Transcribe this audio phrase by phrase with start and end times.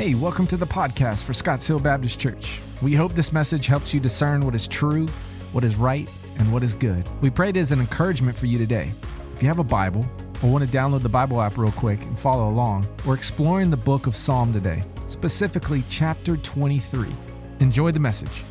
[0.00, 2.58] Hey, welcome to the podcast for Scotts Hill Baptist Church.
[2.80, 5.06] We hope this message helps you discern what is true,
[5.52, 7.06] what is right, and what is good.
[7.20, 8.94] We pray it is an encouragement for you today.
[9.36, 10.06] If you have a Bible
[10.42, 13.76] or want to download the Bible app real quick and follow along, we're exploring the
[13.76, 17.06] book of Psalm today, specifically chapter 23.
[17.60, 18.44] Enjoy the message.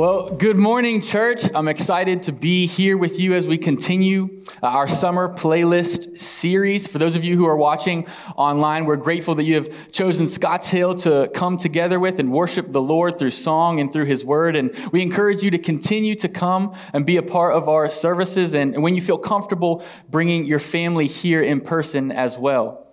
[0.00, 1.42] Well, good morning, church.
[1.54, 6.86] I'm excited to be here with you as we continue uh, our summer playlist series.
[6.86, 10.70] For those of you who are watching online, we're grateful that you have chosen Scotts
[10.70, 14.56] Hill to come together with and worship the Lord through song and through His Word.
[14.56, 18.54] And we encourage you to continue to come and be a part of our services.
[18.54, 22.89] And when you feel comfortable, bringing your family here in person as well.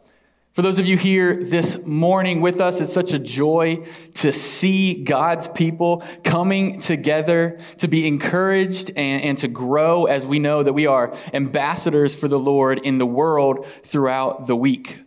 [0.57, 3.83] For those of you here this morning with us, it's such a joy
[4.15, 10.39] to see God's people coming together to be encouraged and, and, to grow as we
[10.39, 14.97] know that we are ambassadors for the Lord in the world throughout the week.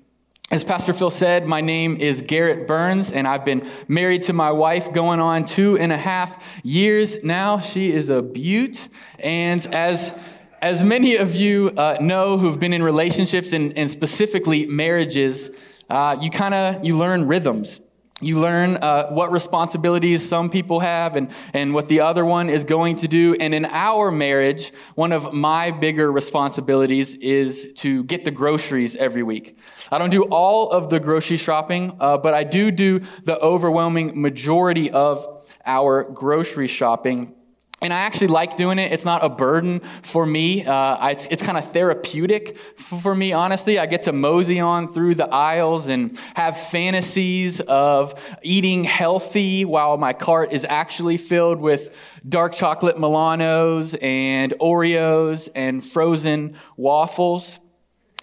[0.52, 4.52] As Pastor Phil said, my name is Garrett Burns, and I've been married to my
[4.52, 7.58] wife going on two and a half years now.
[7.58, 8.86] She is a beaut,
[9.18, 10.14] and as
[10.60, 15.50] as many of you uh, know who've been in relationships and, and specifically marriages,
[15.88, 17.80] uh, you kind of you learn rhythms.
[18.22, 22.64] You learn uh, what responsibilities some people have and, and what the other one is
[22.64, 23.34] going to do.
[23.40, 29.22] And in our marriage, one of my bigger responsibilities is to get the groceries every
[29.22, 29.58] week.
[29.90, 34.20] I don't do all of the grocery shopping, uh, but I do do the overwhelming
[34.20, 37.34] majority of our grocery shopping.
[37.82, 38.92] And I actually like doing it.
[38.92, 40.66] It's not a burden for me.
[40.66, 43.78] Uh, it's, it's kind of therapeutic for me, honestly.
[43.78, 49.96] I get to mosey on through the aisles and have fantasies of eating healthy while
[49.96, 51.94] my cart is actually filled with
[52.28, 57.60] dark chocolate Milanos and Oreos and frozen waffles.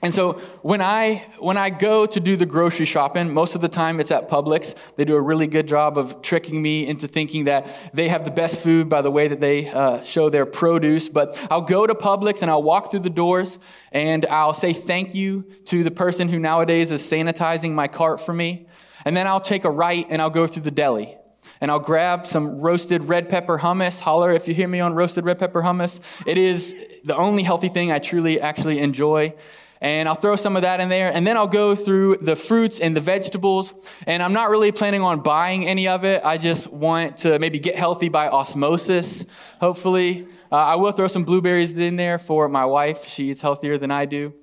[0.07, 3.67] And so when I, when I go to do the grocery shopping, most of the
[3.67, 4.73] time it's at Publix.
[4.95, 8.31] They do a really good job of tricking me into thinking that they have the
[8.31, 11.09] best food by the way that they uh, show their produce.
[11.09, 13.59] But I'll go to Publix and I'll walk through the doors
[13.91, 18.31] and I'll say thank you to the person who nowadays is sanitizing my cart for
[18.31, 18.65] me.
[19.03, 21.17] And then I'll take a right and I'll go through the deli
[21.59, 23.99] and I'll grab some roasted red pepper hummus.
[23.99, 25.99] Holler if you hear me on roasted red pepper hummus.
[26.25, 29.33] It is the only healthy thing I truly actually enjoy
[29.81, 31.11] and I'll throw some of that in there.
[31.13, 33.73] And then I'll go through the fruits and the vegetables.
[34.05, 36.23] And I'm not really planning on buying any of it.
[36.23, 39.25] I just want to maybe get healthy by osmosis,
[39.59, 40.27] hopefully.
[40.51, 43.05] Uh, I will throw some blueberries in there for my wife.
[43.07, 44.33] She eats healthier than I do.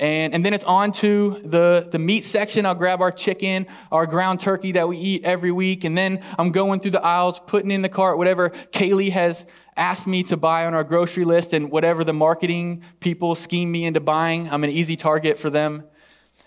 [0.00, 2.64] And, and then it's on to the, the meat section.
[2.66, 5.82] I'll grab our chicken, our ground turkey that we eat every week.
[5.82, 9.44] And then I'm going through the aisles, putting in the cart whatever Kaylee has
[9.78, 13.86] asked me to buy on our grocery list and whatever the marketing people scheme me
[13.86, 14.50] into buying.
[14.50, 15.84] I'm an easy target for them.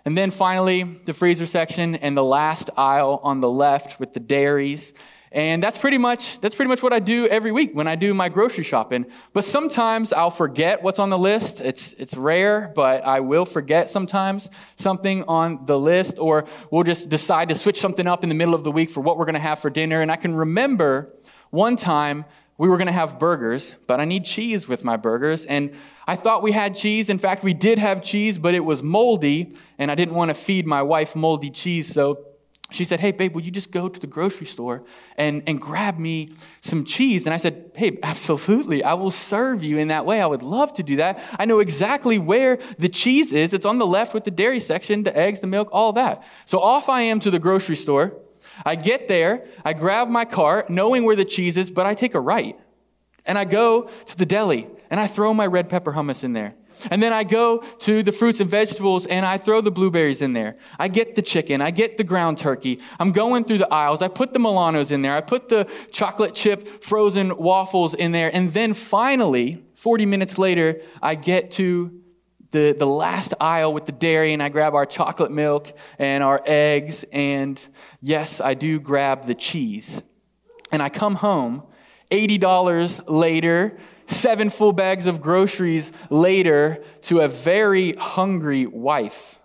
[0.05, 4.19] And then finally, the freezer section and the last aisle on the left with the
[4.19, 4.93] dairies.
[5.31, 8.13] And that's pretty much, that's pretty much what I do every week when I do
[8.13, 9.05] my grocery shopping.
[9.31, 11.61] But sometimes I'll forget what's on the list.
[11.61, 17.07] It's, it's rare, but I will forget sometimes something on the list, or we'll just
[17.07, 19.35] decide to switch something up in the middle of the week for what we're going
[19.35, 20.01] to have for dinner.
[20.01, 21.13] And I can remember
[21.49, 22.25] one time
[22.61, 25.47] we were going to have burgers, but I need cheese with my burgers.
[25.47, 25.71] And
[26.05, 27.09] I thought we had cheese.
[27.09, 30.35] In fact, we did have cheese, but it was moldy, and I didn't want to
[30.35, 31.91] feed my wife moldy cheese.
[31.91, 32.23] So
[32.69, 34.83] she said, Hey, babe, would you just go to the grocery store
[35.17, 37.25] and, and grab me some cheese?
[37.25, 38.83] And I said, Hey, absolutely.
[38.83, 40.21] I will serve you in that way.
[40.21, 41.19] I would love to do that.
[41.39, 43.55] I know exactly where the cheese is.
[43.55, 46.23] It's on the left with the dairy section, the eggs, the milk, all that.
[46.45, 48.21] So off I am to the grocery store.
[48.65, 52.15] I get there, I grab my cart, knowing where the cheese is, but I take
[52.15, 52.59] a right.
[53.25, 56.55] And I go to the deli and I throw my red pepper hummus in there.
[56.89, 60.33] And then I go to the fruits and vegetables and I throw the blueberries in
[60.33, 60.57] there.
[60.79, 61.61] I get the chicken.
[61.61, 62.79] I get the ground turkey.
[62.99, 64.01] I'm going through the aisles.
[64.01, 65.15] I put the Milanos in there.
[65.15, 68.33] I put the chocolate chip frozen waffles in there.
[68.33, 72.00] And then finally, 40 minutes later, I get to
[72.51, 76.41] the, the last aisle with the dairy and I grab our chocolate milk and our
[76.45, 77.05] eggs.
[77.11, 77.59] And
[78.01, 80.01] yes, I do grab the cheese.
[80.71, 81.63] And I come home
[82.11, 83.77] $80 later
[84.07, 89.39] seven full bags of groceries later to a very hungry wife.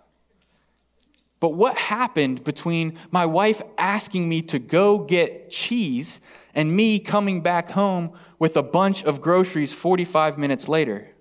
[1.39, 6.19] But what happened between my wife asking me to go get cheese
[6.55, 11.11] and me coming back home with a bunch of groceries 45 minutes later?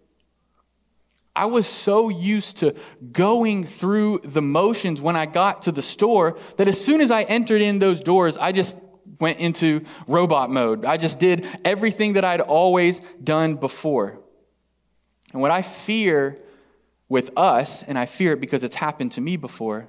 [1.37, 2.75] I was so used to
[3.13, 7.23] going through the motions when I got to the store that as soon as I
[7.23, 8.75] entered in those doors, I just
[9.21, 10.87] went into robot mode.
[10.87, 14.19] I just did everything that I'd always done before.
[15.33, 16.39] And what I fear
[17.09, 19.89] with us, and I fear it because it's happened to me before,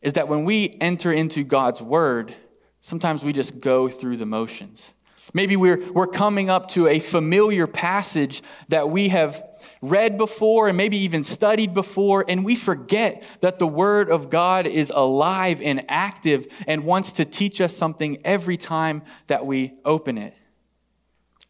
[0.00, 2.34] is that when we enter into God's word,
[2.80, 4.94] sometimes we just go through the motions.
[5.32, 9.42] Maybe we're, we're coming up to a familiar passage that we have
[9.80, 14.66] read before and maybe even studied before, and we forget that the Word of God
[14.66, 20.18] is alive and active and wants to teach us something every time that we open
[20.18, 20.34] it.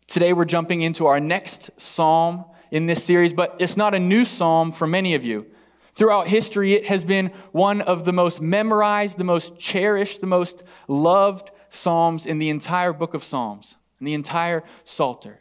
[0.06, 4.25] Today we're jumping into our next psalm in this series, but it's not a new
[4.25, 5.47] psalm for many of you.
[5.94, 10.65] Throughout history, it has been one of the most memorized, the most cherished, the most
[10.88, 15.41] loved Psalms in the entire book of Psalms, in the entire Psalter.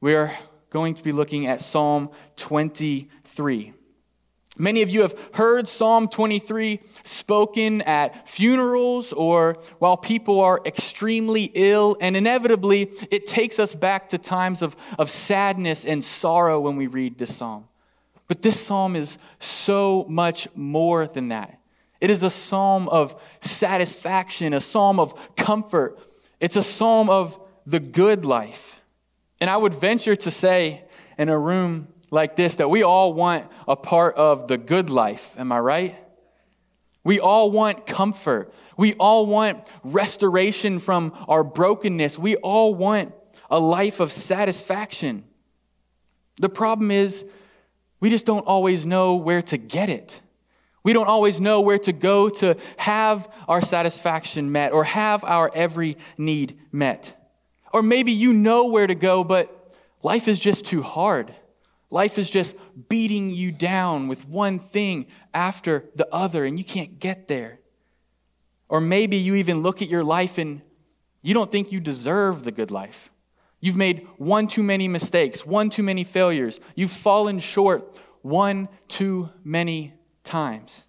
[0.00, 0.36] We are
[0.70, 3.74] going to be looking at Psalm 23.
[4.60, 11.44] Many of you have heard Psalm 23 spoken at funerals or while people are extremely
[11.54, 16.76] ill, and inevitably it takes us back to times of, of sadness and sorrow when
[16.76, 17.68] we read this psalm.
[18.26, 21.57] But this psalm is so much more than that.
[22.00, 25.98] It is a psalm of satisfaction, a psalm of comfort.
[26.40, 28.80] It's a psalm of the good life.
[29.40, 30.84] And I would venture to say
[31.16, 35.34] in a room like this that we all want a part of the good life.
[35.38, 35.96] Am I right?
[37.04, 38.52] We all want comfort.
[38.76, 42.18] We all want restoration from our brokenness.
[42.18, 43.14] We all want
[43.50, 45.24] a life of satisfaction.
[46.36, 47.24] The problem is,
[48.00, 50.20] we just don't always know where to get it.
[50.88, 55.50] We don't always know where to go to have our satisfaction met or have our
[55.54, 57.14] every need met.
[57.74, 61.34] Or maybe you know where to go, but life is just too hard.
[61.90, 62.54] Life is just
[62.88, 67.58] beating you down with one thing after the other, and you can't get there.
[68.70, 70.62] Or maybe you even look at your life and
[71.20, 73.10] you don't think you deserve the good life.
[73.60, 76.60] You've made one too many mistakes, one too many failures.
[76.74, 79.97] You've fallen short one too many
[80.28, 80.86] times.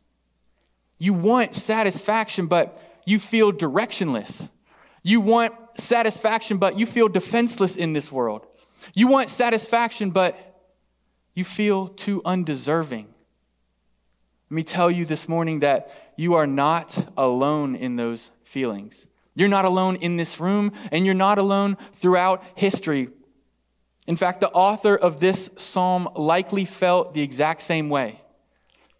[1.00, 4.50] You want satisfaction, but you feel directionless.
[5.02, 8.46] You want satisfaction, but you feel defenseless in this world.
[8.94, 10.38] You want satisfaction, but
[11.34, 13.08] you feel too undeserving.
[14.50, 19.08] Let me tell you this morning that you are not alone in those feelings.
[19.36, 23.10] You're not alone in this room, and you're not alone throughout history.
[24.06, 28.22] In fact, the author of this psalm likely felt the exact same way.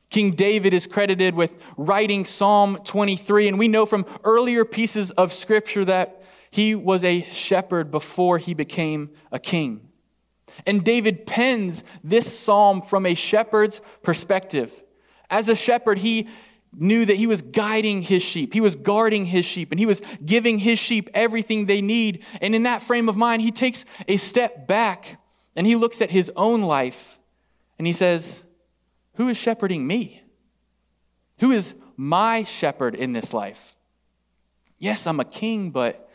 [0.10, 5.32] King David is credited with writing Psalm 23, and we know from earlier pieces of
[5.32, 9.82] scripture that he was a shepherd before he became a king.
[10.66, 14.82] And David pens this psalm from a shepherd's perspective.
[15.30, 16.28] As a shepherd, he
[16.76, 20.02] knew that he was guiding his sheep, he was guarding his sheep, and he was
[20.26, 22.24] giving his sheep everything they need.
[22.42, 25.20] And in that frame of mind, he takes a step back
[25.56, 27.18] and he looks at his own life
[27.78, 28.44] and he says,
[29.20, 30.24] who is shepherding me?
[31.40, 33.76] Who is my shepherd in this life?
[34.78, 36.10] Yes, I'm a king, but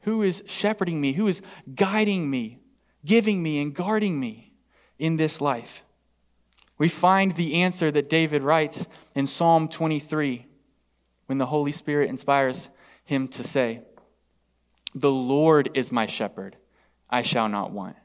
[0.00, 1.12] who is shepherding me?
[1.12, 1.42] Who is
[1.74, 2.60] guiding me,
[3.04, 4.54] giving me, and guarding me
[4.98, 5.82] in this life?
[6.78, 10.46] We find the answer that David writes in Psalm 23
[11.26, 12.70] when the Holy Spirit inspires
[13.04, 13.82] him to say,
[14.94, 16.56] The Lord is my shepherd,
[17.10, 17.96] I shall not want.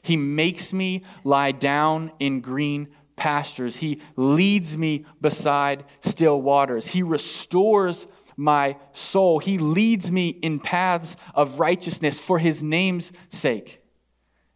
[0.00, 2.88] He makes me lie down in green
[3.20, 3.76] pastures.
[3.76, 6.88] He leads me beside still waters.
[6.88, 9.38] He restores my soul.
[9.38, 13.82] He leads me in paths of righteousness for his name's sake.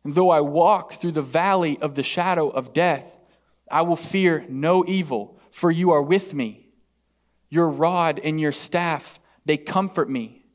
[0.03, 3.05] And though I walk through the valley of the shadow of death,
[3.71, 6.69] I will fear no evil, for you are with me.
[7.51, 10.47] Your rod and your staff, they comfort me.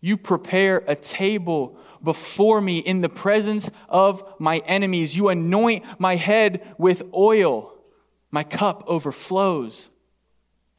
[0.00, 5.16] You prepare a table before me in the presence of my enemies.
[5.16, 7.72] You anoint my head with oil.
[8.30, 9.88] My cup overflows.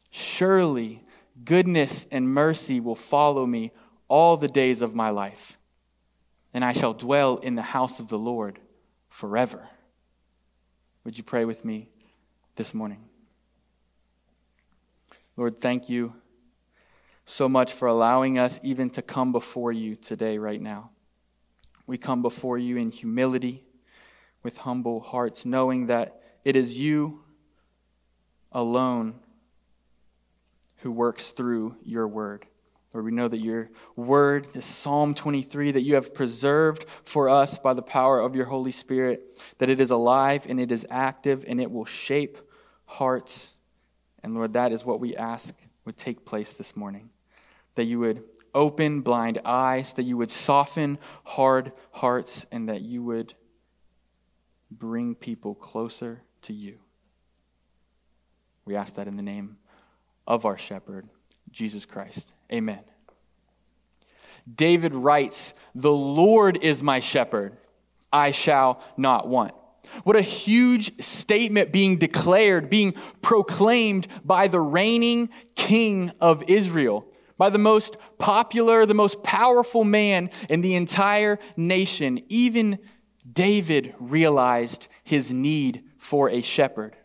[0.10, 1.04] Surely
[1.44, 3.72] goodness and mercy will follow me
[4.08, 5.58] all the days of my life,
[6.54, 8.60] and I shall dwell in the house of the Lord
[9.10, 9.68] forever.
[11.04, 11.90] Would you pray with me
[12.56, 13.04] this morning?
[15.36, 16.14] Lord, thank you
[17.26, 20.92] so much for allowing us even to come before you today, right now.
[21.88, 23.64] We come before you in humility,
[24.44, 27.24] with humble hearts, knowing that it is you
[28.52, 29.16] alone
[30.78, 32.46] who works through your word.
[32.94, 37.58] Lord, we know that your word, this Psalm 23, that you have preserved for us
[37.58, 41.44] by the power of your Holy Spirit, that it is alive and it is active
[41.48, 42.38] and it will shape
[42.86, 43.54] hearts.
[44.24, 45.54] And Lord, that is what we ask
[45.86, 47.10] would take place this morning
[47.76, 48.24] that you would
[48.58, 53.36] open blind eyes, that you would soften hard hearts, and that you would
[54.72, 56.80] bring people closer to you.
[58.66, 59.58] We ask that in the name
[60.26, 61.08] of our shepherd,
[61.52, 62.28] Jesus Christ.
[62.52, 62.82] Amen.
[64.54, 67.58] David writes, The Lord is my shepherd,
[68.12, 69.54] I shall not want.
[70.04, 77.06] What a huge statement being declared, being proclaimed by the reigning king of Israel,
[77.38, 82.22] by the most popular, the most powerful man in the entire nation.
[82.30, 82.80] Even
[83.32, 86.96] David realized his need for a shepherd.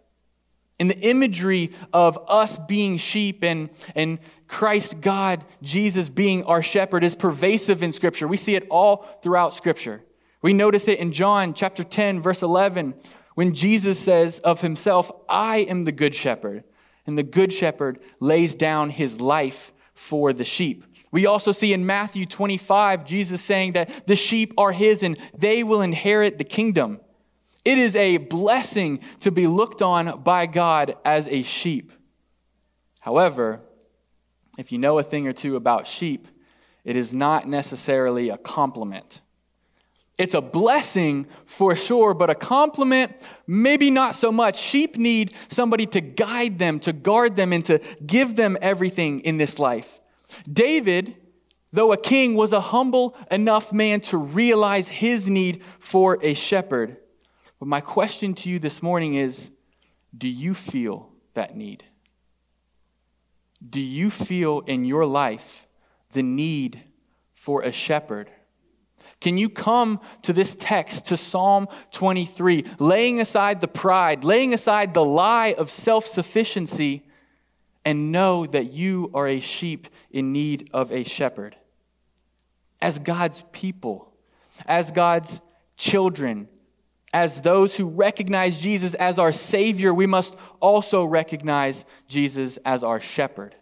[0.79, 7.05] And the imagery of us being sheep and, and Christ, God, Jesus being our shepherd
[7.05, 8.27] is pervasive in Scripture.
[8.27, 10.03] We see it all throughout Scripture.
[10.43, 12.95] We notice it in John chapter 10, verse 11,
[13.35, 16.65] when Jesus says of himself, I am the good shepherd,
[17.07, 20.85] and the good shepherd lays down his life for the sheep.
[21.11, 25.63] We also see in Matthew 25, Jesus saying that the sheep are his and they
[25.63, 27.01] will inherit the kingdom.
[27.65, 31.93] It is a blessing to be looked on by God as a sheep.
[33.01, 33.61] However,
[34.59, 36.29] if you know a thing or two about sheep,
[36.85, 39.21] it is not necessarily a compliment.
[40.19, 43.13] It's a blessing for sure, but a compliment,
[43.47, 44.59] maybe not so much.
[44.59, 49.39] Sheep need somebody to guide them, to guard them, and to give them everything in
[49.39, 50.01] this life.
[50.51, 51.17] David,
[51.73, 56.99] though a king, was a humble enough man to realize his need for a shepherd.
[57.59, 59.51] But my question to you this morning is
[60.17, 61.85] do you feel that need?
[63.67, 65.67] Do you feel in your life
[66.13, 66.83] the need
[67.33, 68.31] for a shepherd?
[69.23, 74.95] Can you come to this text, to Psalm 23, laying aside the pride, laying aside
[74.95, 77.05] the lie of self sufficiency,
[77.85, 81.55] and know that you are a sheep in need of a shepherd?
[82.81, 84.13] As God's people,
[84.67, 85.41] as God's
[85.77, 86.49] children,
[87.15, 93.01] as those who recognize Jesus as our Savior, we must also recognize Jesus as our
[93.01, 93.55] shepherd.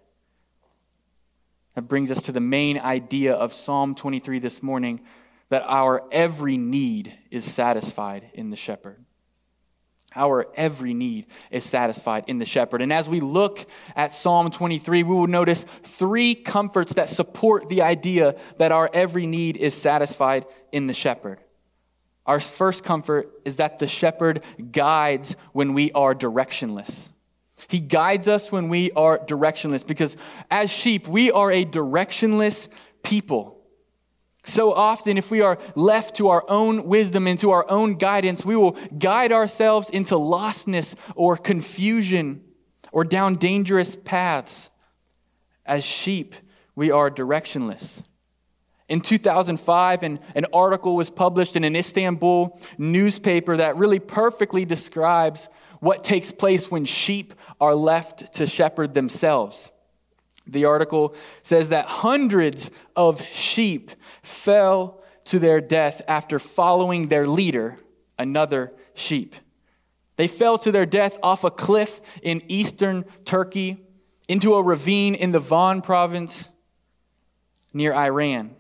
[1.75, 5.03] That brings us to the main idea of Psalm 23 this morning
[5.51, 9.05] that our every need is satisfied in the shepherd.
[10.17, 12.83] Our every need is satisfied in the shepherd.
[12.83, 13.65] And as we look
[13.95, 19.27] at Psalm 23, we will notice three comforts that support the idea that our every
[19.27, 21.39] need is satisfied in the shepherd.
[22.27, 24.43] Our first comfort is that the shepherd
[24.73, 27.09] guides when we are directionless.
[27.69, 30.17] He guides us when we are directionless because
[30.51, 32.69] as sheep, we are a directionless
[33.03, 33.60] people.
[34.45, 38.45] So often, if we are left to our own wisdom and to our own guidance,
[38.45, 42.43] we will guide ourselves into lostness or confusion
[42.93, 44.71] or down dangerous paths.
[45.67, 46.35] As sheep,
[46.75, 48.03] we are directionless.
[48.89, 55.49] In 2005, an, an article was published in an Istanbul newspaper that really perfectly describes
[55.79, 59.71] what takes place when sheep are left to shepherd themselves.
[60.53, 63.93] The article says that hundreds of sheep
[64.23, 67.77] fell to their death after following their leader,
[68.19, 69.37] another sheep.
[70.17, 73.87] They fell to their death off a cliff in eastern Turkey
[74.29, 76.51] into a ravine in the Van province
[77.73, 78.57] near Iran.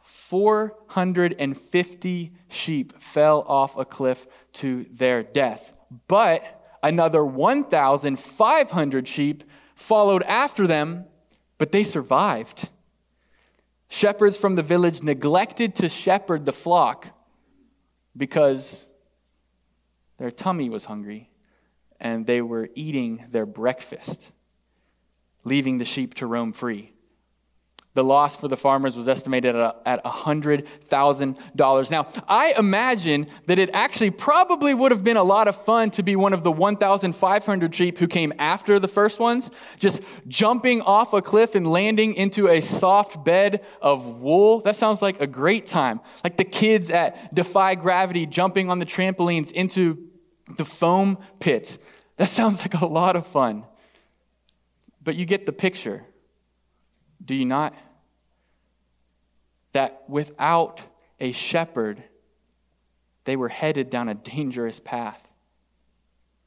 [0.00, 5.76] 450 sheep fell off a cliff to their death.
[6.08, 6.42] But
[6.82, 9.44] another 1,500 sheep
[9.82, 11.04] followed after them,
[11.58, 12.68] but they survived.
[13.88, 17.08] Shepherds from the village neglected to shepherd the flock
[18.16, 18.86] because
[20.18, 21.30] their tummy was hungry
[22.00, 24.30] and they were eating their breakfast,
[25.44, 26.91] leaving the sheep to roam free.
[27.94, 31.90] The loss for the farmers was estimated at $100,000.
[31.90, 36.02] Now, I imagine that it actually probably would have been a lot of fun to
[36.02, 41.12] be one of the 1,500 sheep who came after the first ones, just jumping off
[41.12, 44.62] a cliff and landing into a soft bed of wool.
[44.62, 46.00] That sounds like a great time.
[46.24, 50.08] Like the kids at Defy Gravity jumping on the trampolines into
[50.56, 51.78] the foam pits.
[52.16, 53.64] That sounds like a lot of fun.
[55.02, 56.06] But you get the picture.
[57.24, 57.74] Do you not?
[59.72, 60.82] That without
[61.20, 62.02] a shepherd,
[63.24, 65.32] they were headed down a dangerous path.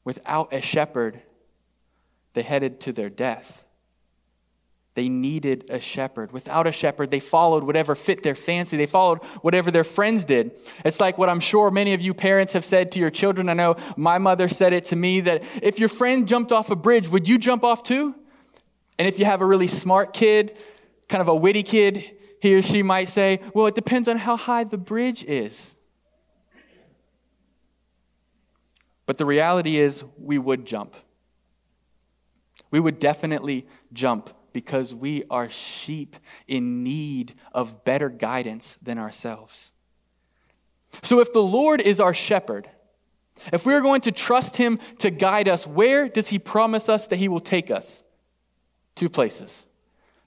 [0.04, 1.22] Without a shepherd,
[2.34, 3.64] they headed to their death.
[4.94, 6.32] They needed a shepherd.
[6.32, 8.78] Without a shepherd, they followed whatever fit their fancy.
[8.78, 10.52] They followed whatever their friends did.
[10.86, 13.50] It's like what I'm sure many of you parents have said to your children.
[13.50, 16.76] I know my mother said it to me that if your friend jumped off a
[16.76, 18.14] bridge, would you jump off too?
[18.98, 20.56] And if you have a really smart kid,
[21.08, 24.36] kind of a witty kid, he or she might say, Well, it depends on how
[24.36, 25.74] high the bridge is.
[29.06, 30.94] But the reality is, we would jump.
[32.70, 36.16] we would definitely jump because we are sheep
[36.48, 39.70] in need of better guidance than ourselves.
[41.02, 42.68] So, if the Lord is our shepherd,
[43.52, 47.06] if we are going to trust him to guide us, where does he promise us
[47.08, 48.02] that he will take us?
[48.96, 49.66] Two places.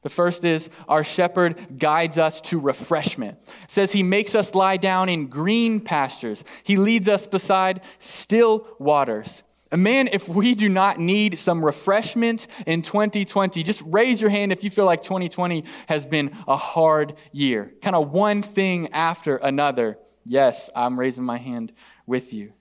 [0.01, 3.37] The first is our shepherd guides us to refreshment.
[3.63, 6.45] It says he makes us lie down in green pastures.
[6.63, 9.43] He leads us beside still waters.
[9.71, 14.51] And man, if we do not need some refreshment in 2020, just raise your hand
[14.51, 17.73] if you feel like 2020 has been a hard year.
[17.81, 19.99] Kind of one thing after another.
[20.25, 21.73] Yes, I'm raising my hand
[22.07, 22.53] with you.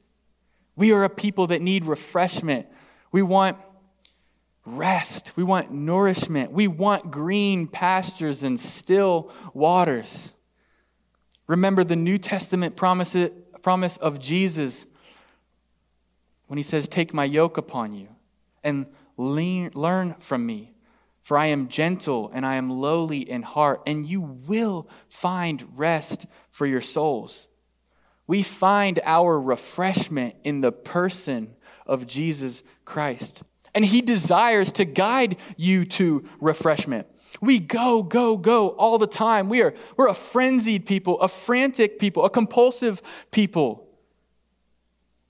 [0.76, 2.66] We are a people that need refreshment.
[3.10, 3.56] We want
[4.76, 5.32] rest.
[5.36, 6.52] We want nourishment.
[6.52, 10.32] We want green pastures and still waters.
[11.46, 13.16] Remember the New Testament promise,
[13.62, 14.86] promise of Jesus
[16.46, 18.08] when he says, Take my yoke upon you
[18.62, 20.72] and learn from me.
[21.22, 26.24] For I am gentle and I am lowly in heart, and you will find rest
[26.50, 27.48] for your souls.
[28.26, 31.54] We find our refreshment in the person
[31.86, 33.42] of Jesus Christ
[33.78, 37.06] and He desires to guide you to refreshment.
[37.40, 39.48] We go, go, go all the time.
[39.48, 43.86] We are, we're a frenzied people, a frantic people, a compulsive people.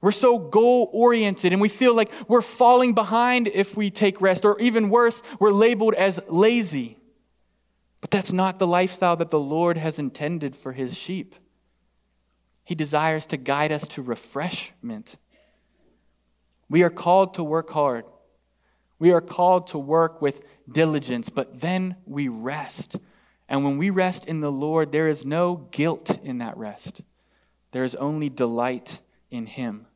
[0.01, 4.47] We're so goal oriented and we feel like we're falling behind if we take rest,
[4.47, 6.97] or even worse, we're labeled as lazy.
[8.01, 11.35] But that's not the lifestyle that the Lord has intended for his sheep.
[12.65, 15.17] He desires to guide us to refreshment.
[16.71, 18.07] We are called to work hard.
[18.99, 22.97] We are called to work with diligence, but then we rest.
[23.49, 27.01] And when we rest in the Lord, there is no guilt in that rest.
[27.73, 29.01] There is only delight
[29.31, 29.87] in Him.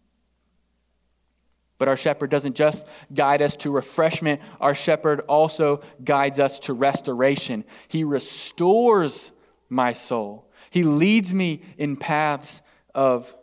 [1.78, 6.72] But our shepherd doesn't just guide us to refreshment, our shepherd also guides us to
[6.72, 7.64] restoration.
[7.88, 9.32] He restores
[9.68, 12.62] my soul, He leads me in paths
[12.94, 13.34] of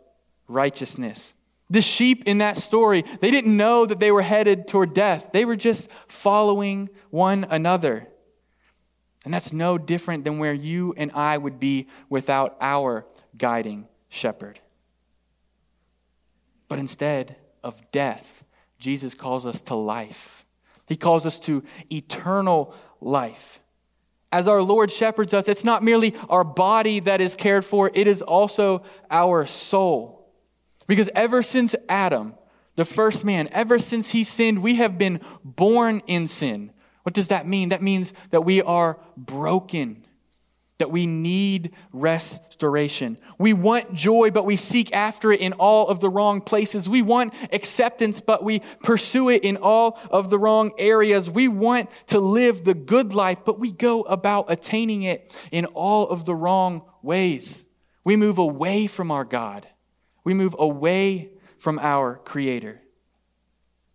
[0.48, 1.34] righteousness.
[1.70, 5.30] The sheep in that story, they didn't know that they were headed toward death.
[5.32, 8.08] They were just following one another.
[9.24, 13.06] And that's no different than where you and I would be without our
[13.36, 14.58] guiding shepherd.
[16.68, 18.44] But instead of death,
[18.78, 20.44] Jesus calls us to life.
[20.88, 23.60] He calls us to eternal life.
[24.32, 28.06] As our Lord shepherds us, it's not merely our body that is cared for, it
[28.06, 30.19] is also our soul.
[30.90, 32.34] Because ever since Adam,
[32.74, 36.72] the first man, ever since he sinned, we have been born in sin.
[37.04, 37.68] What does that mean?
[37.68, 40.04] That means that we are broken,
[40.78, 43.18] that we need restoration.
[43.38, 46.88] We want joy, but we seek after it in all of the wrong places.
[46.88, 51.30] We want acceptance, but we pursue it in all of the wrong areas.
[51.30, 56.08] We want to live the good life, but we go about attaining it in all
[56.08, 57.62] of the wrong ways.
[58.02, 59.68] We move away from our God.
[60.24, 62.80] We move away from our Creator.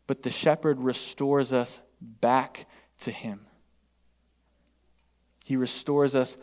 [0.07, 2.67] But the shepherd restores us back
[2.99, 3.47] to Him.
[5.43, 6.37] He restores us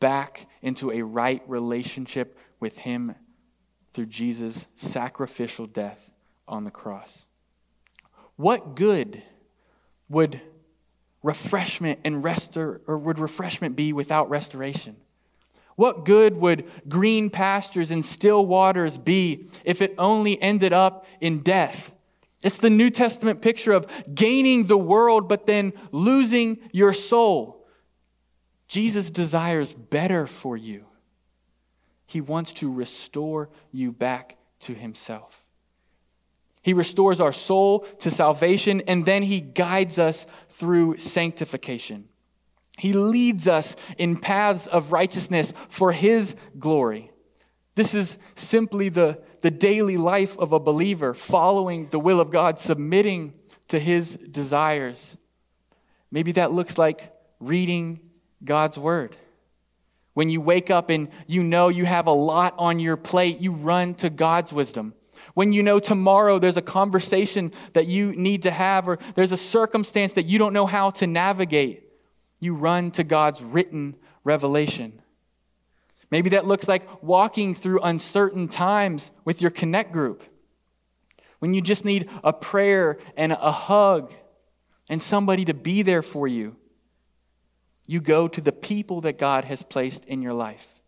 [0.00, 3.14] back into a right relationship with Him
[3.92, 6.10] through Jesus' sacrificial death
[6.46, 7.26] on the cross.
[8.36, 9.22] What good
[10.08, 10.40] would
[11.22, 14.96] refreshment and restor or would refreshment be without restoration?
[15.76, 21.40] What good would green pastures and still waters be if it only ended up in
[21.40, 21.92] death?
[22.42, 27.66] It's the New Testament picture of gaining the world, but then losing your soul.
[28.68, 30.86] Jesus desires better for you.
[32.06, 35.44] He wants to restore you back to himself.
[36.62, 42.08] He restores our soul to salvation, and then he guides us through sanctification.
[42.76, 47.10] He leads us in paths of righteousness for His glory.
[47.74, 52.58] This is simply the, the daily life of a believer, following the will of God,
[52.58, 53.34] submitting
[53.68, 55.16] to His desires.
[56.10, 58.00] Maybe that looks like reading
[58.44, 59.16] God's Word.
[60.14, 63.52] When you wake up and you know you have a lot on your plate, you
[63.52, 64.94] run to God's wisdom.
[65.34, 69.36] When you know tomorrow there's a conversation that you need to have, or there's a
[69.36, 71.85] circumstance that you don't know how to navigate,
[72.38, 75.00] you run to God's written revelation.
[76.10, 80.22] Maybe that looks like walking through uncertain times with your connect group.
[81.38, 84.12] When you just need a prayer and a hug
[84.88, 86.56] and somebody to be there for you,
[87.86, 90.80] you go to the people that God has placed in your life.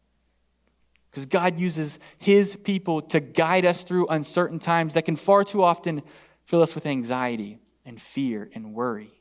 [1.11, 5.63] Because God uses His people to guide us through uncertain times that can far too
[5.63, 6.03] often
[6.45, 9.18] fill us with anxiety and fear and worry.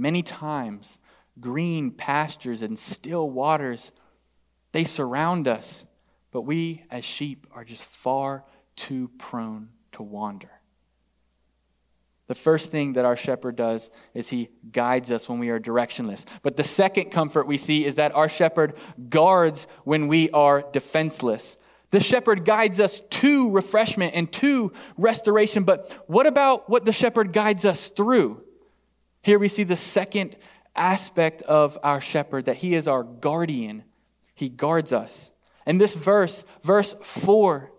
[0.00, 0.98] Many times,
[1.40, 3.92] green pastures and still waters,
[4.72, 5.84] they surround us,
[6.30, 10.48] but we as sheep are just far too prone to wander.
[12.28, 16.24] The first thing that our shepherd does is he guides us when we are directionless.
[16.40, 18.78] But the second comfort we see is that our shepherd
[19.10, 21.58] guards when we are defenseless.
[21.90, 25.64] The shepherd guides us to refreshment and to restoration.
[25.64, 28.44] But what about what the shepherd guides us through?
[29.22, 30.36] Here we see the second
[30.74, 33.84] aspect of our shepherd that he is our guardian.
[34.34, 35.30] He guards us.
[35.66, 37.70] And this verse, verse 4,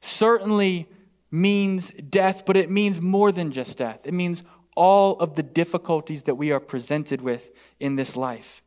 [0.00, 0.88] certainly
[1.30, 4.00] means death, but it means more than just death.
[4.04, 4.42] It means
[4.74, 8.62] all of the difficulties that we are presented with in this life.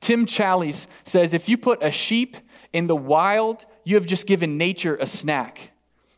[0.00, 2.36] Tim Challies says if you put a sheep
[2.72, 5.70] in the wild, you have just given nature a snack.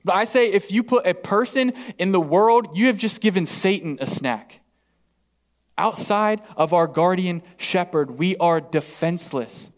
[0.05, 3.45] But I say if you put a person in the world, you have just given
[3.45, 4.60] Satan a snack.
[5.81, 9.71] Outside of our guardian shepherd, we are defenseless.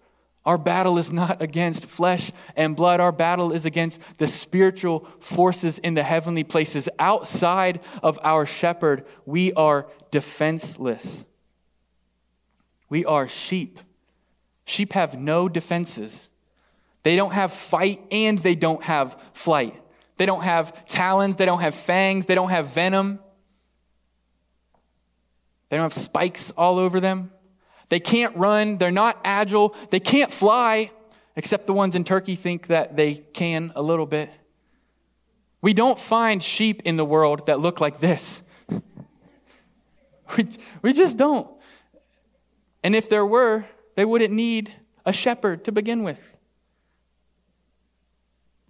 [0.44, 2.98] Our battle is not against flesh and blood.
[2.98, 6.88] Our battle is against the spiritual forces in the heavenly places.
[6.98, 11.24] Outside of our shepherd, we are defenseless.
[12.88, 13.78] We are sheep.
[14.64, 16.28] Sheep have no defenses.
[17.04, 19.80] They don't have fight and they don't have flight.
[20.16, 21.36] They don't have talons.
[21.36, 22.26] They don't have fangs.
[22.26, 23.20] They don't have venom.
[25.72, 27.30] They don't have spikes all over them.
[27.88, 28.76] They can't run.
[28.76, 29.74] They're not agile.
[29.88, 30.90] They can't fly,
[31.34, 34.30] except the ones in Turkey think that they can a little bit.
[35.62, 38.42] We don't find sheep in the world that look like this.
[40.36, 40.48] We,
[40.82, 41.48] we just don't.
[42.82, 46.36] And if there were, they wouldn't need a shepherd to begin with.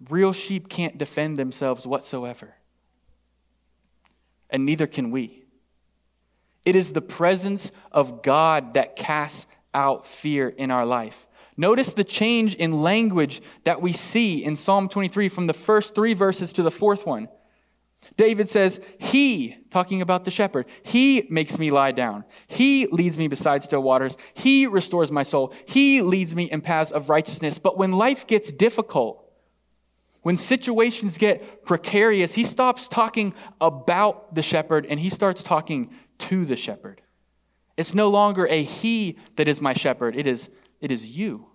[0.09, 2.55] Real sheep can't defend themselves whatsoever.
[4.49, 5.42] And neither can we.
[6.65, 11.27] It is the presence of God that casts out fear in our life.
[11.55, 16.13] Notice the change in language that we see in Psalm 23 from the first three
[16.13, 17.27] verses to the fourth one.
[18.17, 22.25] David says, He, talking about the shepherd, He makes me lie down.
[22.47, 24.17] He leads me beside still waters.
[24.33, 25.53] He restores my soul.
[25.65, 27.59] He leads me in paths of righteousness.
[27.59, 29.23] But when life gets difficult,
[30.21, 35.93] when situations get precarious, he stops talking about the shepherd and he starts talking
[36.29, 37.01] to the shepherd.
[37.75, 41.47] It's no longer a he that is my shepherd, it is, it is you.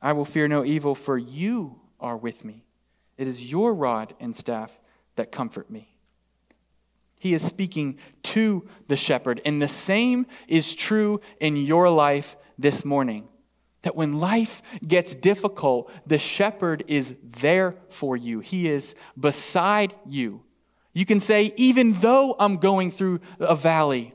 [0.00, 2.64] I will fear no evil, for you are with me.
[3.16, 4.80] It is your rod and staff
[5.16, 5.96] that comfort me.
[7.18, 12.84] He is speaking to the shepherd, and the same is true in your life this
[12.84, 13.28] morning.
[13.82, 18.40] That when life gets difficult, the shepherd is there for you.
[18.40, 20.42] He is beside you.
[20.92, 24.14] You can say, even though I'm going through a valley,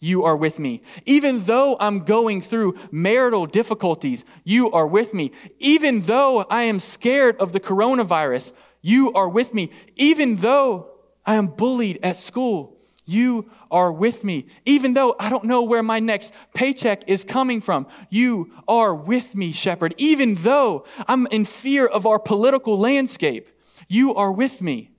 [0.00, 0.82] you are with me.
[1.06, 5.32] Even though I'm going through marital difficulties, you are with me.
[5.58, 9.70] Even though I am scared of the coronavirus, you are with me.
[9.96, 10.88] Even though
[11.26, 14.46] I am bullied at school, you are with me.
[14.64, 19.34] Even though I don't know where my next paycheck is coming from, you are with
[19.34, 19.94] me, shepherd.
[19.96, 23.48] Even though I'm in fear of our political landscape,
[23.88, 24.90] you are with me.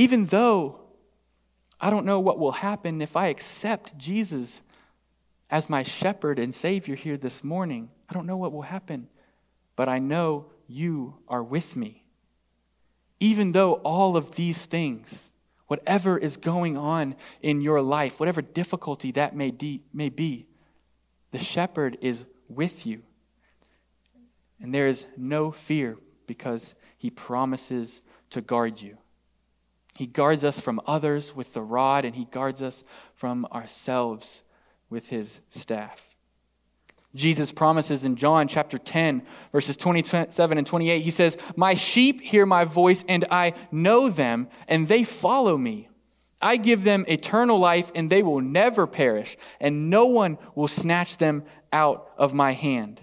[0.00, 0.80] Even though
[1.78, 4.62] I don't know what will happen if I accept Jesus
[5.50, 9.08] as my shepherd and Savior here this morning, I don't know what will happen,
[9.76, 12.04] but I know you are with me.
[13.20, 15.30] Even though all of these things,
[15.66, 20.46] whatever is going on in your life, whatever difficulty that may, de- may be,
[21.30, 23.02] the shepherd is with you.
[24.62, 28.96] And there is no fear because he promises to guard you.
[29.96, 34.42] He guards us from others with the rod, and He guards us from ourselves
[34.88, 36.10] with His staff.
[37.14, 42.46] Jesus promises in John chapter 10, verses 27 and 28, He says, My sheep hear
[42.46, 45.88] my voice, and I know them, and they follow me.
[46.40, 51.18] I give them eternal life, and they will never perish, and no one will snatch
[51.18, 53.02] them out of my hand.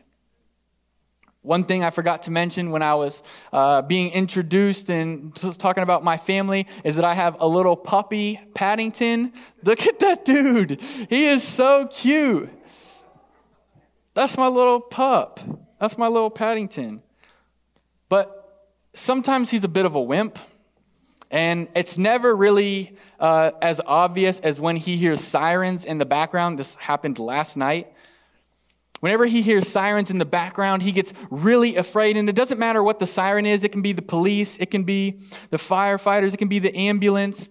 [1.48, 5.82] One thing I forgot to mention when I was uh, being introduced and t- talking
[5.82, 9.32] about my family is that I have a little puppy, Paddington.
[9.64, 10.82] Look at that dude.
[11.10, 12.50] He is so cute.
[14.14, 15.40] That's my little pup.
[15.80, 17.02] That's my little Paddington.
[18.10, 20.38] But sometimes he's a bit of a wimp.
[21.32, 26.60] And it's never really uh, as obvious as when he hears sirens in the background.
[26.60, 27.94] This happened last night.
[29.00, 32.18] Whenever he hears sirens in the background, he gets really afraid.
[32.18, 33.64] And it doesn't matter what the siren is.
[33.64, 34.58] It can be the police.
[34.58, 36.34] It can be the firefighters.
[36.34, 37.50] It can be the ambulance.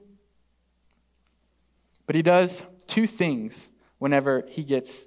[2.06, 5.06] But he does two things whenever he gets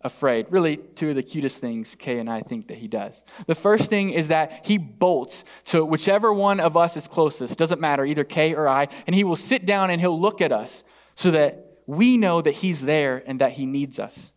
[0.00, 0.46] afraid.
[0.50, 3.24] Really, two of the cutest things Kay and I think that he does.
[3.46, 7.80] The first thing is that he bolts to whichever one of us is closest, doesn't
[7.80, 10.84] matter, either Kay or I, and he will sit down and he'll look at us
[11.14, 14.32] so that we know that he's there and that he needs us.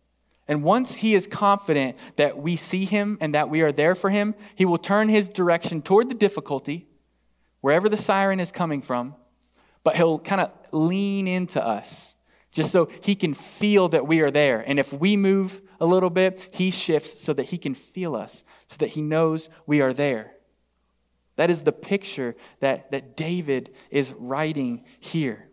[0.50, 4.10] And once he is confident that we see him and that we are there for
[4.10, 6.88] him, he will turn his direction toward the difficulty,
[7.60, 9.14] wherever the siren is coming from,
[9.84, 12.16] but he'll kind of lean into us
[12.50, 14.58] just so he can feel that we are there.
[14.66, 18.42] And if we move a little bit, he shifts so that he can feel us,
[18.66, 20.32] so that he knows we are there.
[21.36, 25.48] That is the picture that, that David is writing here.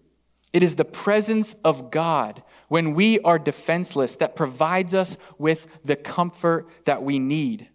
[0.53, 5.95] It is the presence of God when we are defenseless that provides us with the
[5.95, 7.69] comfort that we need.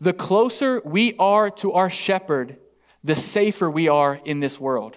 [0.00, 2.58] The closer we are to our shepherd,
[3.02, 4.96] the safer we are in this world.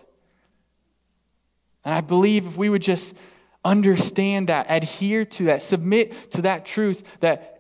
[1.85, 3.15] And I believe if we would just
[3.63, 7.55] understand that, adhere to that, submit to that truth, that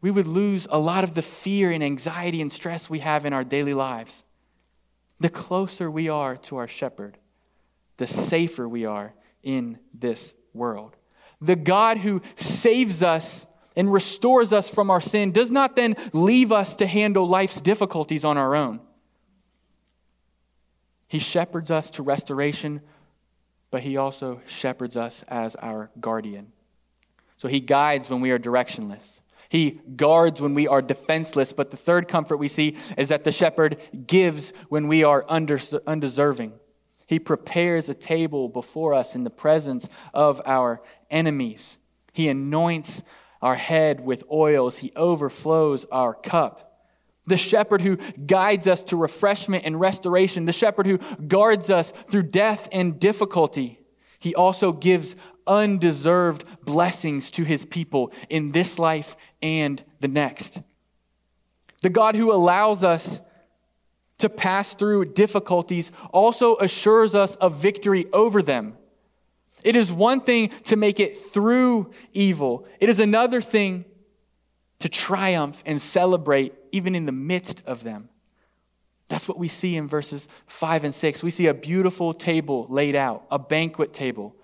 [0.00, 3.32] we would lose a lot of the fear and anxiety and stress we have in
[3.32, 4.22] our daily lives.
[5.20, 7.18] The closer we are to our shepherd,
[7.96, 10.96] the safer we are in this world.
[11.40, 13.44] The God who saves us
[13.76, 18.24] and restores us from our sin does not then leave us to handle life's difficulties
[18.24, 18.80] on our own.
[21.08, 22.80] He shepherds us to restoration
[23.74, 26.52] but he also shepherds us as our guardian.
[27.38, 29.20] So he guides when we are directionless.
[29.48, 31.52] He guards when we are defenseless.
[31.52, 36.52] But the third comfort we see is that the shepherd gives when we are undeserving.
[37.06, 41.76] He prepares a table before us in the presence of our enemies.
[42.12, 43.02] He anoints
[43.42, 44.78] our head with oils.
[44.78, 46.88] He overflows our cup.
[47.26, 52.24] The shepherd who guides us to refreshment and restoration, the shepherd who guards us through
[52.24, 53.80] death and difficulty.
[54.18, 60.60] He also gives undeserved blessings to his people in this life and the next.
[61.82, 63.20] The God who allows us
[64.18, 68.76] to pass through difficulties also assures us of victory over them.
[69.64, 73.84] It is one thing to make it through evil, it is another thing
[74.80, 78.10] to triumph and celebrate even in the midst of them.
[79.08, 81.22] That's what we see in verses 5 and 6.
[81.22, 84.34] We see a beautiful table laid out, a banquet table,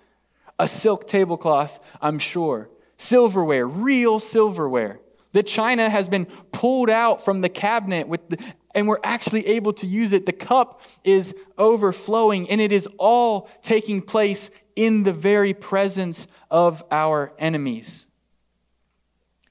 [0.59, 5.00] a silk tablecloth, I'm sure, silverware, real silverware.
[5.33, 8.38] The china has been pulled out from the cabinet with the,
[8.74, 10.26] and we're actually able to use it.
[10.26, 16.85] The cup is overflowing, and it is all taking place in the very presence of
[16.90, 18.06] our enemies.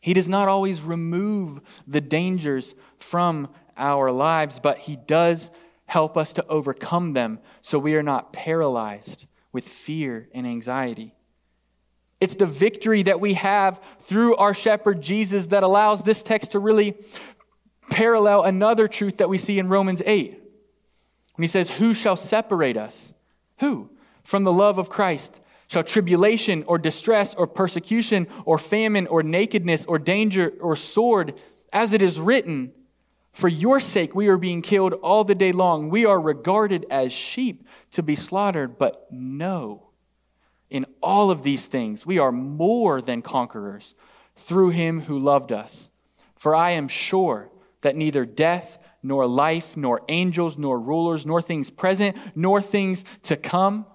[0.01, 5.51] He does not always remove the dangers from our lives, but He does
[5.85, 11.15] help us to overcome them so we are not paralyzed with fear and anxiety.
[12.21, 16.59] It's the victory that we have through our shepherd Jesus that allows this text to
[16.59, 16.95] really
[17.89, 20.31] parallel another truth that we see in Romans 8.
[21.35, 23.13] When he says, Who shall separate us?
[23.59, 23.89] Who?
[24.23, 25.39] From the love of Christ.
[25.67, 31.35] Shall tribulation or distress or persecution or famine or nakedness or danger or sword,
[31.71, 32.71] as it is written,
[33.31, 35.89] For your sake we are being killed all the day long.
[35.89, 38.79] We are regarded as sheep to be slaughtered.
[38.79, 39.91] But no,
[40.69, 43.93] in all of these things we are more than conquerors
[44.35, 45.89] through him who loved us.
[46.35, 51.69] For I am sure that neither death, nor life, nor angels, nor rulers, nor things
[51.69, 53.85] present, nor things to come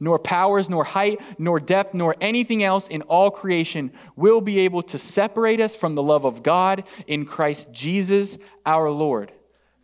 [0.00, 4.82] nor powers, nor height, nor depth, nor anything else in all creation will be able
[4.82, 9.30] to separate us from the love of God in Christ Jesus our Lord.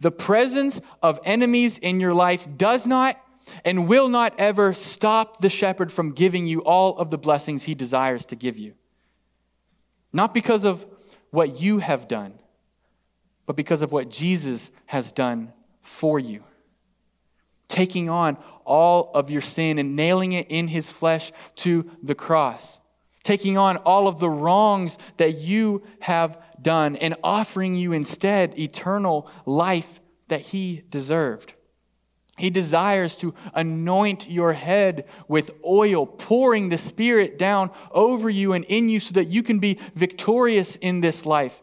[0.01, 3.21] The presence of enemies in your life does not
[3.65, 7.75] and will not ever stop the shepherd from giving you all of the blessings he
[7.75, 8.75] desires to give you.
[10.13, 10.87] Not because of
[11.31, 12.35] what you have done,
[13.47, 16.43] but because of what Jesus has done for you
[17.69, 22.79] taking on all of your sin and nailing it in his flesh to the cross,
[23.23, 29.31] taking on all of the wrongs that you have done and offering you instead eternal
[29.45, 31.53] life that he deserved.
[32.39, 38.65] He desires to anoint your head with oil, pouring the Spirit down over you and
[38.65, 41.63] in you so that you can be victorious in this life.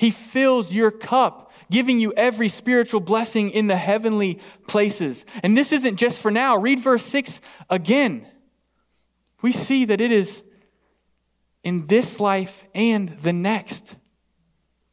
[0.00, 5.26] He fills your cup giving you every spiritual blessing in the heavenly places.
[5.42, 6.56] And this isn't just for now.
[6.56, 8.26] Read verse 6 again.
[9.42, 10.42] We see that it is
[11.62, 13.96] in this life and the next.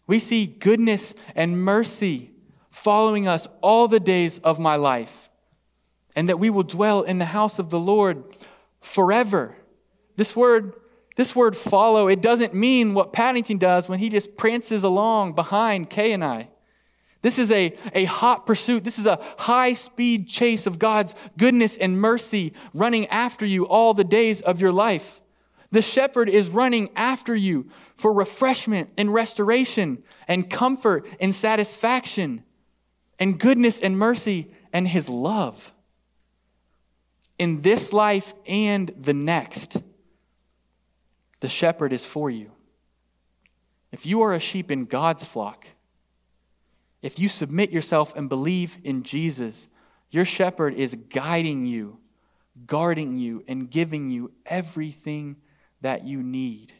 [0.08, 2.32] We see goodness and mercy
[2.70, 5.30] following us all the days of my life,
[6.17, 8.26] and that we will dwell in the house of the Lord
[8.82, 9.56] forever.
[10.17, 10.74] This word,
[11.17, 15.89] this word follow, it doesn't mean what Paddington does when he just prances along behind
[15.89, 16.49] Kay and I.
[17.23, 18.84] This is a, a hot pursuit.
[18.84, 23.95] This is a high speed chase of God's goodness and mercy running after you all
[23.95, 25.19] the days of your life.
[25.71, 32.43] The shepherd is running after you for refreshment and restoration and comfort and satisfaction
[33.19, 35.73] and goodness and mercy and his love
[37.39, 39.77] in this life and the next.
[41.39, 42.52] The shepherd is for you.
[43.91, 45.67] If you are a sheep in God's flock,
[47.02, 49.67] if you submit yourself and believe in Jesus,
[50.10, 52.00] your shepherd is guiding you,
[52.65, 55.38] guarding you, and giving you everything
[55.82, 56.73] that you need.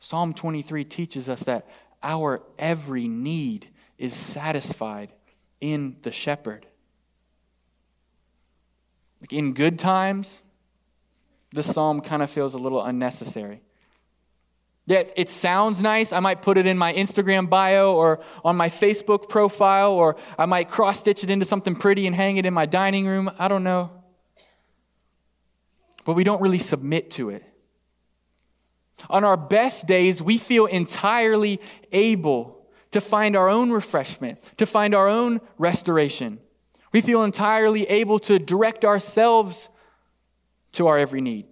[0.00, 1.68] Psalm 23 teaches us that
[2.02, 5.12] our every need is satisfied
[5.60, 6.66] in the shepherd.
[9.20, 10.42] Like in good times,
[11.52, 13.60] this psalm kind of feels a little unnecessary.
[14.86, 16.12] Yeah, it sounds nice.
[16.12, 20.46] I might put it in my Instagram bio or on my Facebook profile, or I
[20.46, 23.30] might cross stitch it into something pretty and hang it in my dining room.
[23.38, 23.90] I don't know.
[26.04, 27.44] But we don't really submit to it.
[29.08, 31.60] On our best days, we feel entirely
[31.92, 36.40] able to find our own refreshment, to find our own restoration.
[36.92, 39.68] We feel entirely able to direct ourselves
[40.72, 41.46] to our every need.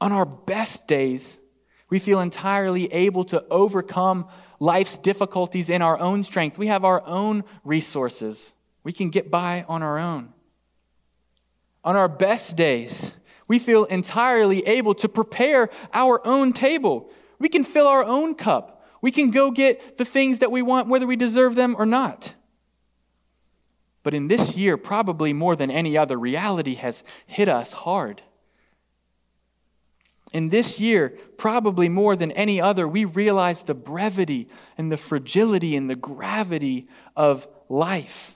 [0.00, 1.40] On our best days,
[1.90, 4.28] we feel entirely able to overcome
[4.60, 6.58] life's difficulties in our own strength.
[6.58, 8.52] We have our own resources.
[8.84, 10.32] We can get by on our own.
[11.84, 13.14] On our best days,
[13.46, 17.10] we feel entirely able to prepare our own table.
[17.38, 18.86] We can fill our own cup.
[19.00, 22.34] We can go get the things that we want, whether we deserve them or not.
[24.08, 28.22] But in this year, probably more than any other, reality has hit us hard.
[30.32, 35.76] In this year, probably more than any other, we realize the brevity and the fragility
[35.76, 38.34] and the gravity of life.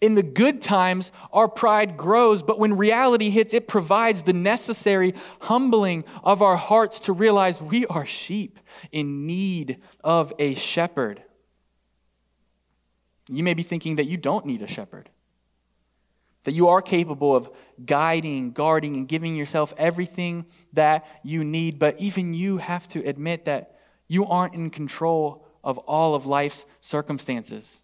[0.00, 5.14] In the good times, our pride grows, but when reality hits, it provides the necessary
[5.42, 8.58] humbling of our hearts to realize we are sheep
[8.90, 11.22] in need of a shepherd.
[13.28, 15.08] You may be thinking that you don't need a shepherd,
[16.44, 17.50] that you are capable of
[17.84, 23.46] guiding, guarding, and giving yourself everything that you need, but even you have to admit
[23.46, 27.80] that you aren't in control of all of life's circumstances.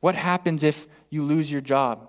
[0.00, 2.08] What happens if you lose your job?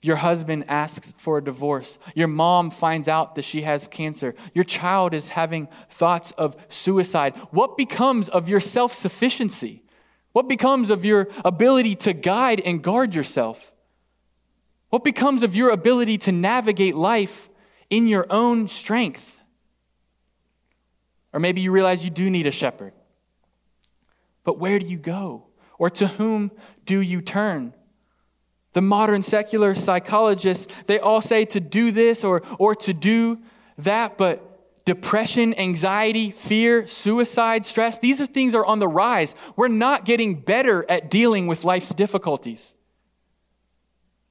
[0.00, 1.98] Your husband asks for a divorce.
[2.14, 4.34] Your mom finds out that she has cancer.
[4.54, 7.34] Your child is having thoughts of suicide.
[7.50, 9.82] What becomes of your self sufficiency?
[10.32, 13.72] What becomes of your ability to guide and guard yourself?
[14.90, 17.50] What becomes of your ability to navigate life
[17.90, 19.40] in your own strength?
[21.32, 22.92] Or maybe you realize you do need a shepherd.
[24.44, 25.46] But where do you go?
[25.78, 26.52] Or to whom
[26.86, 27.74] do you turn?
[28.78, 33.40] The modern secular psychologists, they all say to do this or, or to do
[33.76, 39.34] that, but depression, anxiety, fear, suicide, stress, these are things are on the rise.
[39.56, 42.74] We're not getting better at dealing with life's difficulties.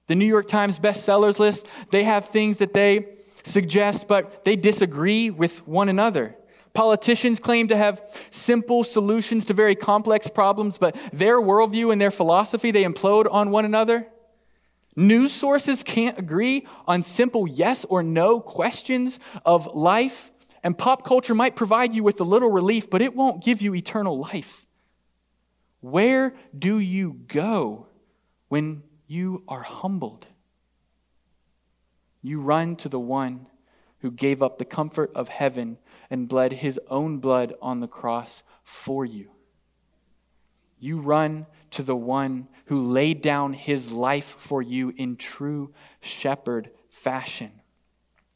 [0.06, 5.30] The New York Times bestsellers list, they have things that they suggest, but they disagree
[5.30, 6.38] with one another.
[6.74, 12.12] Politicians claim to have simple solutions to very complex problems, but their worldview and their
[12.12, 14.08] philosophy, they implode on one another.
[15.00, 20.32] News sources can't agree on simple yes or no questions of life.
[20.64, 23.76] And pop culture might provide you with a little relief, but it won't give you
[23.76, 24.66] eternal life.
[25.82, 27.86] Where do you go
[28.48, 30.26] when you are humbled?
[32.24, 33.46] You run to the one
[34.00, 35.78] who gave up the comfort of heaven
[36.10, 39.30] and bled his own blood on the cross for you.
[40.80, 46.70] You run to the one who laid down his life for you in true shepherd
[46.90, 47.52] fashion.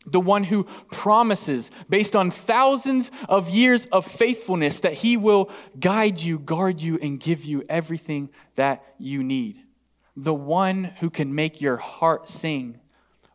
[0.06, 6.20] The one who promises, based on thousands of years of faithfulness, that he will guide
[6.20, 9.58] you, guard you, and give you everything that you need.
[10.16, 12.80] The one who can make your heart sing,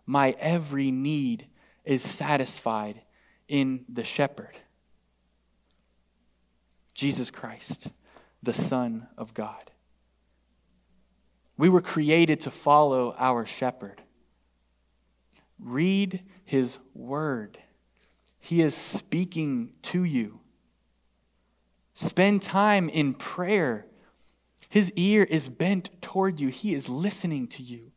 [0.06, 1.46] My every need
[1.84, 3.02] is satisfied
[3.48, 4.56] in the shepherd.
[6.94, 7.88] Jesus Christ,
[8.46, 9.70] the Son of God.
[11.58, 14.00] We were created to follow our shepherd.
[15.58, 17.58] Read his word.
[18.38, 20.40] He is speaking to you.
[21.94, 23.86] Spend time in prayer.
[24.68, 27.90] His ear is bent toward you, he is listening to you.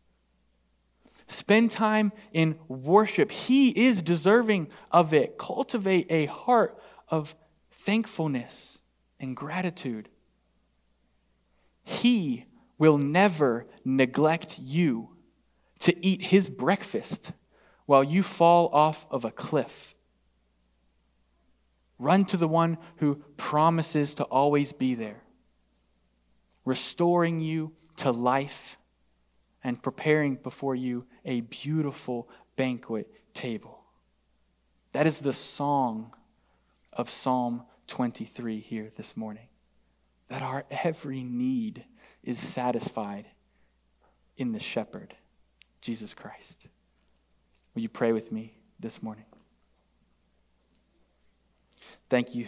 [1.27, 3.29] Spend time in worship.
[3.29, 5.37] He is deserving of it.
[5.37, 7.35] Cultivate a heart of
[7.69, 8.79] thankfulness
[9.19, 10.09] and gratitude.
[11.89, 12.45] He
[12.77, 15.09] will never neglect you
[15.79, 17.31] to eat his breakfast
[17.87, 19.95] while you fall off of a cliff.
[21.97, 25.23] Run to the one who promises to always be there,
[26.63, 28.77] restoring you to life
[29.63, 33.83] and preparing before you a beautiful banquet table.
[34.91, 36.13] That is the song
[36.93, 39.48] of Psalm 23 here this morning.
[40.29, 41.85] That our every need
[42.23, 43.25] is satisfied
[44.37, 45.15] in the shepherd,
[45.81, 46.67] Jesus Christ.
[47.73, 49.25] Will you pray with me this morning?
[52.09, 52.47] Thank you.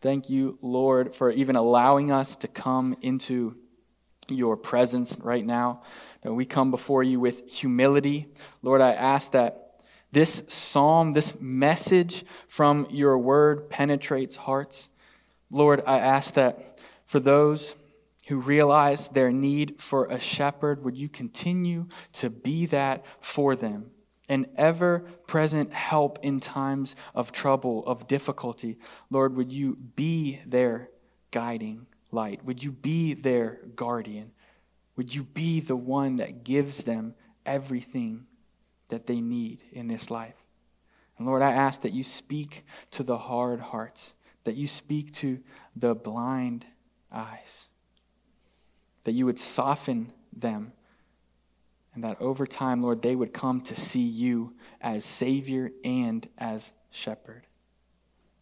[0.00, 3.56] Thank you, Lord, for even allowing us to come into
[4.28, 5.82] your presence right now.
[6.22, 8.28] That we come before you with humility.
[8.62, 9.80] Lord, I ask that
[10.12, 14.88] this psalm, this message from your word penetrates hearts.
[15.50, 16.79] Lord, I ask that
[17.10, 17.74] for those
[18.28, 23.90] who realize their need for a shepherd, would you continue to be that for them?
[24.28, 28.78] An ever present help in times of trouble, of difficulty.
[29.10, 30.88] Lord, would you be their
[31.32, 32.44] guiding light?
[32.44, 34.30] Would you be their guardian?
[34.94, 38.26] Would you be the one that gives them everything
[38.86, 40.36] that they need in this life?
[41.18, 45.40] And Lord, I ask that you speak to the hard hearts, that you speak to
[45.74, 46.66] the blind
[47.12, 47.68] eyes
[49.04, 50.72] that you would soften them,
[51.94, 56.72] and that over time, Lord, they would come to see you as Savior and as
[56.90, 57.46] Shepherd.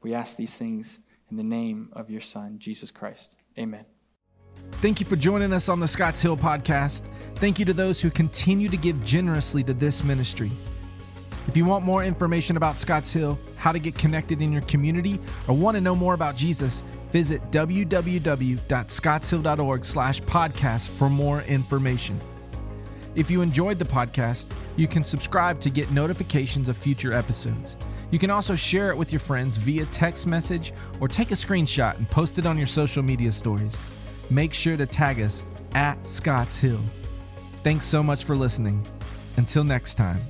[0.03, 0.99] We ask these things
[1.31, 3.37] in the name of your Son, Jesus Christ.
[3.59, 3.85] Amen.
[4.73, 7.03] Thank you for joining us on the Scotts Hill podcast.
[7.37, 10.51] Thank you to those who continue to give generously to this ministry.
[11.47, 15.19] If you want more information about Scotts Hill, how to get connected in your community,
[15.47, 16.83] or want to know more about Jesus,
[17.13, 22.21] Visit www.scottshill.org slash podcast for more information.
[23.15, 24.47] If you enjoyed the podcast,
[24.77, 27.77] you can subscribe to get notifications of future episodes.
[28.11, 31.97] You can also share it with your friends via text message or take a screenshot
[31.97, 33.77] and post it on your social media stories.
[34.31, 35.45] Make sure to tag us
[35.75, 36.81] at Scotts Hill.
[37.65, 38.87] Thanks so much for listening.
[39.37, 40.21] Until next time.